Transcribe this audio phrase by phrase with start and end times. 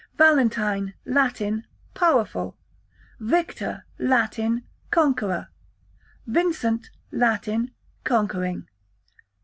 [0.17, 2.57] Valentine, Latin, powerful.
[3.19, 5.49] Victor, Latin, conqueror.
[6.25, 7.69] Vincent, Latin,
[8.03, 8.67] conquering.